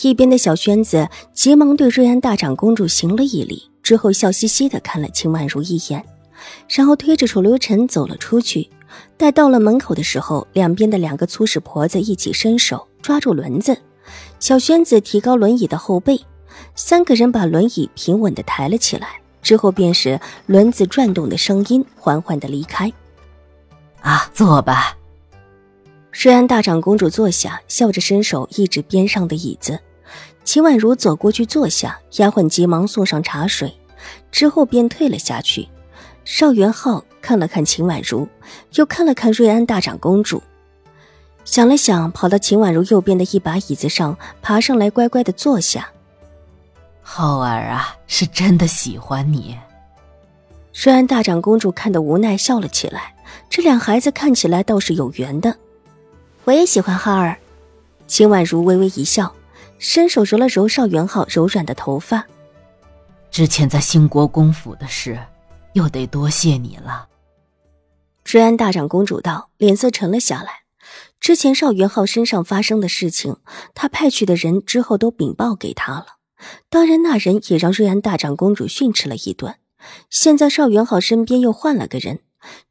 [0.00, 6.02] 一边的小轩子急忙对瑞安大长公主行了一礼，之后笑嘻嘻的看了秦婉如一眼，
[6.68, 8.70] 然后推着楚留臣走了出去。
[9.16, 13.76] 待到了门口的时候，两边的两个粗使婆子一起伸手抓住轮子，
[14.40, 16.20] 小轩子提高轮椅的后背，
[16.74, 22.92] 三个人把轮椅平稳的抬了起来，之后便是轮子转动的声音，缓缓的离开。
[24.00, 24.96] 啊，坐吧。
[26.12, 29.78] 瑞安大长公主坐下，笑着伸手一指边上的椅子。
[30.44, 33.72] 秦婉如走过去坐下，丫鬟急忙送上茶水，
[34.30, 35.68] 之后便退了下去。
[36.24, 38.28] 邵元浩看了看秦婉如，
[38.74, 40.42] 又看了看瑞安大长公主，
[41.44, 45.88] 想了想，跑到秦婉如右边的一把椅子上，爬上来，乖乖的坐下。
[47.02, 49.56] 浩儿啊，是真的喜欢你。
[50.84, 53.14] 瑞安大长公主看得无奈，笑了起来。
[53.50, 55.56] 这俩孩子看起来倒是有缘的。
[56.44, 57.36] 我也喜欢浩儿，
[58.06, 59.32] 秦婉如微微一笑，
[59.82, 62.24] 伸手揉了揉邵元浩柔软的头发。
[63.32, 65.18] 之前在兴国公府的事，
[65.72, 67.08] 又得多谢你了。
[68.24, 70.62] 瑞安大长公主道，脸色沉了下来。
[71.18, 73.38] 之前邵元浩身上发生的事情，
[73.74, 76.06] 他派去的人之后都禀报给他了，
[76.70, 79.56] 当然那人也让瑞安大长公主训斥了一顿。
[80.08, 82.20] 现在邵元浩身边又换了个人，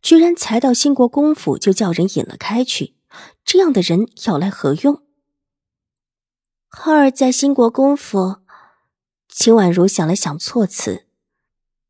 [0.02, 2.96] 居然才到兴国公府就叫人引了开去。
[3.44, 5.02] 这样的人要来何用？
[6.74, 8.38] 浩儿在兴国公府，
[9.28, 11.04] 秦婉如想了想措辞，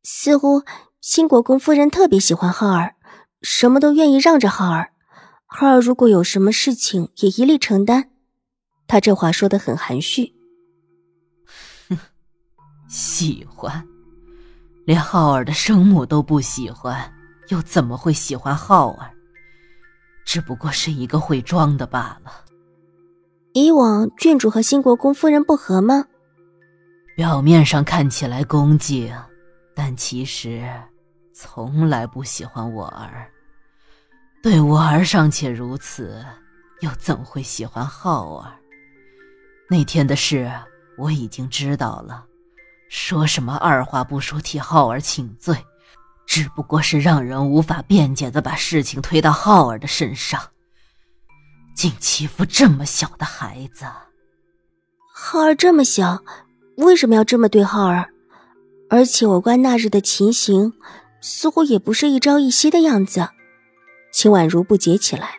[0.02, 0.64] 似乎
[1.00, 2.96] 兴国公夫人特别喜欢浩儿，
[3.42, 4.92] 什么都愿意让着浩儿。
[5.46, 8.10] 浩儿如果有什么事情，也一力承担。
[8.88, 10.34] 他这话说的很含蓄。
[11.88, 11.96] 哼，
[12.88, 13.86] 喜欢，
[14.84, 17.14] 连浩儿的生母都不喜欢，
[17.50, 19.14] 又怎么会喜欢浩儿？
[20.26, 22.46] 只不过是一个会装的罢了。
[23.54, 26.06] 以往郡主和新国公夫人不和吗？
[27.14, 29.14] 表面上看起来恭敬，
[29.74, 30.66] 但其实
[31.34, 33.30] 从来不喜欢我儿。
[34.42, 36.24] 对我儿尚且如此，
[36.80, 38.52] 又怎会喜欢浩儿？
[39.68, 40.50] 那天的事
[40.96, 42.24] 我已经知道了，
[42.88, 45.56] 说什么二话不说替浩儿请罪。
[46.24, 50.40] 只不过是让人无法辩解的把事情推到浩儿的身上，
[51.74, 53.84] 竟欺负这么小的孩子。
[55.14, 56.22] 浩儿这么小，
[56.76, 58.08] 为什么要这么对浩儿？
[58.88, 60.72] 而且我观那日的情形，
[61.20, 63.28] 似乎也不是一朝一夕的样子。
[64.12, 65.36] 秦婉如不解起来，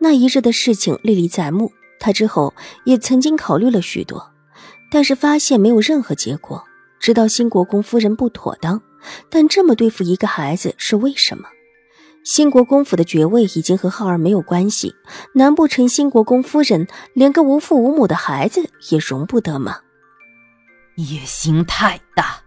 [0.00, 2.52] 那一日的事情历历在目，她之后
[2.84, 4.30] 也曾经考虑了许多，
[4.90, 6.62] 但是发现没有任何结果。
[6.98, 8.82] 知道新国公夫人不妥当。
[9.30, 11.48] 但这么对付一个孩子是为什么？
[12.22, 14.94] 兴国公府的爵位已经和浩儿没有关系，
[15.34, 19.80] 难不成兴国公夫人连个无父无母的孩子也容不得吗？
[20.96, 22.42] 野心太大，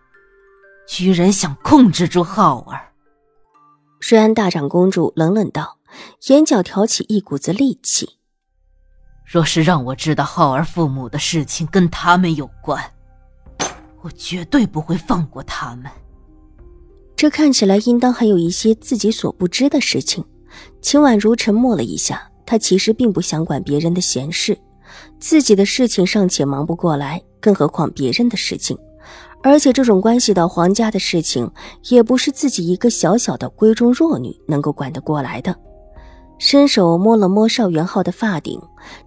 [0.88, 2.94] 居然想控制住浩儿。
[4.00, 5.80] 瑞安大长公主冷冷道，
[6.28, 8.18] 眼角挑起一股子戾气。
[9.26, 12.84] 若是让我知道浩儿父母的事情跟他们有关，
[14.02, 15.86] 我绝对不会放过他们。
[17.24, 20.22] 这看起来应当还有一些自己所不知的事情。
[20.82, 24.58] 秦婉如沉默了一下，她其实并不想管别人的闲事，
[25.22, 28.78] 自己的事情尚且忙不过来，更何况别人的事情。
[29.42, 31.50] 而且这种关系到皇家的事情，
[31.84, 35.56] 也不是自己一个小小的闺中弱女能够管得过来的。
[36.40, 38.60] 伸手摸了摸邵元浩的发顶，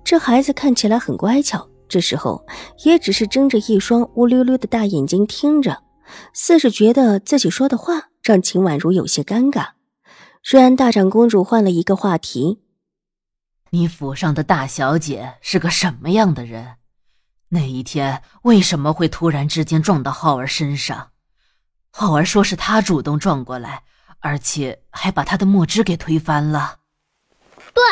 [0.03, 2.43] 这孩子看起来很乖巧，这时候
[2.82, 5.76] 也只是睁着一双乌溜溜的大眼睛听着。
[6.33, 9.71] 似是觉得自己说的话让秦婉如有些尴尬，
[10.43, 12.61] 虽然大长公主换了一个话题
[13.71, 16.77] ：“你府上的大小姐是个什么样的人？
[17.51, 21.11] 那一天为什么会突然之间撞到浩儿身上？
[21.91, 23.85] 浩儿说是他主动撞过来，
[24.21, 26.79] 而且还把他的墨汁给推翻了。
[27.73, 27.83] 对，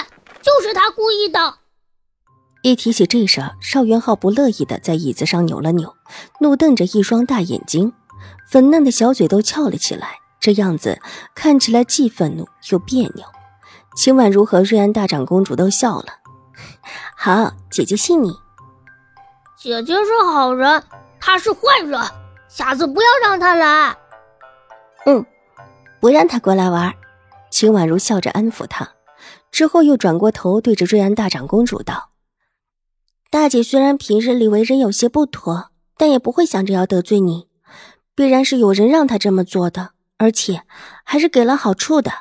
[0.42, 1.58] 就是他故意的。”
[2.62, 5.94] 一提起这事，邵元浩不乐意的在椅子上扭了扭，
[6.40, 7.92] 怒瞪着一双大眼睛。
[8.48, 11.00] 粉嫩的小嘴都翘了起来，这样子
[11.34, 13.24] 看起来既愤怒又别扭。
[13.96, 16.06] 秦婉如和瑞安大长公主都笑了。
[17.16, 18.36] 好，姐姐信你。
[19.56, 20.82] 姐姐是好人，
[21.18, 22.00] 他是坏人。
[22.48, 23.96] 下次不要让他来。
[25.06, 25.24] 嗯，
[26.00, 26.92] 不让他过来玩。
[27.50, 28.90] 秦婉如笑着安抚他，
[29.50, 32.10] 之后又转过头对着瑞安大长公主道
[33.30, 37.48] ：“大姐虽然平日里为人有些不妥，但也不会想着要得罪你，
[38.14, 40.62] 必然是有人让他这么做的，而且
[41.04, 42.12] 还是给了好处的，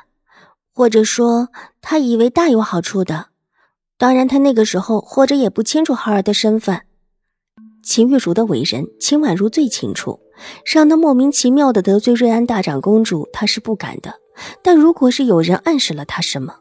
[0.74, 1.48] 或者说
[1.80, 3.26] 他以为大有好处的。
[3.96, 6.82] 当然，他那个时候或者也不清楚浩儿的身份。
[7.82, 10.20] 秦玉茹的为人，秦婉如最清楚，
[10.64, 14.14] 让她莫名其妙的得罪瑞安大长公主，她是不敢的。”
[14.64, 16.56] 但如果是有人暗示了他什么，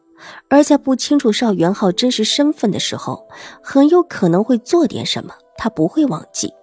[0.47, 3.27] 而在不清楚邵元浩真实身份的时候，
[3.63, 5.33] 很有可能会做点什么。
[5.57, 6.53] 他不会忘记，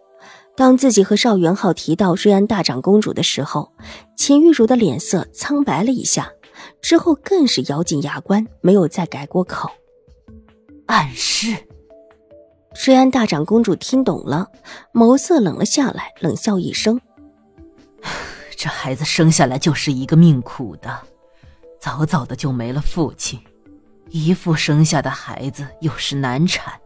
[0.56, 3.72] 当自己和邵元浩提到瑞安大长公主的时候，
[4.16, 6.30] 秦玉茹的脸色苍白了一下，
[6.82, 9.70] 之后更是咬紧牙关，没有再改过口。
[10.86, 11.56] 暗示。
[12.86, 14.48] 瑞安大长公主听懂了，
[14.92, 17.00] 眸色冷了下来，冷笑一声。
[18.56, 21.00] 这孩子生下来就是一个命苦的，
[21.80, 23.40] 早早的就没了父亲，
[24.10, 26.78] 姨父生下的孩子又是难产，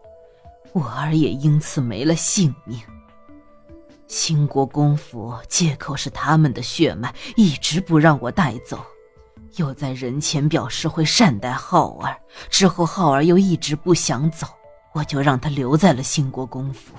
[0.73, 2.79] 我儿也因此没了性命。
[4.07, 8.79] 兴国公府借口是他们的血脉，一直不让我带走，
[9.57, 12.17] 又在人前表示会善待浩儿，
[12.51, 14.47] 之后浩儿又一直不想走，
[14.93, 16.95] 我就让他留在了兴国公府。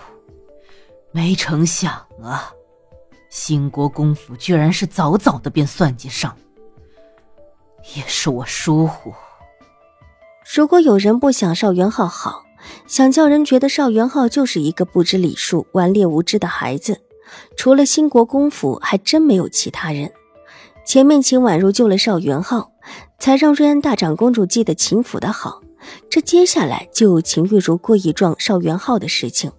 [1.11, 2.51] 没成想啊！
[3.29, 6.35] 兴国公府居然是早早的便算计上，
[7.95, 9.13] 也是我疏忽。
[10.55, 12.44] 如果有人不想邵元浩好，
[12.87, 16.99] 想叫人觉得邵元浩就是一个不知礼数、顽劣无知的孩子，
[17.55, 20.11] 除了兴国公府，还真没有其他人。
[20.85, 22.71] 前面秦婉如救了邵元浩，
[23.19, 25.61] 才让瑞安大长公主记得秦府的好，
[26.09, 29.51] 这接下来就有秦玉茹故意撞邵元浩的事情。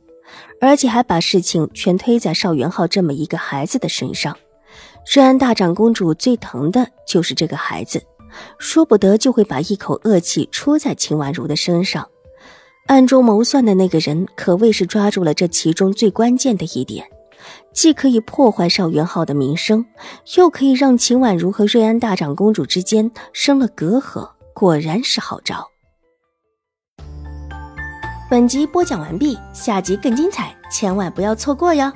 [0.61, 4.37] 而且还把事情全推在邵元浩这么一个孩子的身上。
[5.13, 8.03] 瑞安大长公主最疼的就是这个孩子，
[8.59, 12.09] 说不得就会把一口恶气出在秦婉如的身上。
[12.87, 17.05] 暗中谋算的那个人可谓是抓住了这其中最关键的一点，
[17.73, 19.85] 既可以破坏邵元浩的名声，
[20.37, 24.31] 又可以让秦婉如和瑞安大长公主之间生了隔阂。
[24.55, 25.69] 果然是好招。
[28.31, 31.93] 本集播讲完毕，下集更精彩，千万不要错过哟。